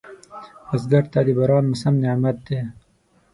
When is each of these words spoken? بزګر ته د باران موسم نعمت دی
بزګر 0.67 1.05
ته 1.13 1.19
د 1.25 1.29
باران 1.37 1.65
موسم 1.71 1.93
نعمت 2.03 2.37
دی 2.47 2.59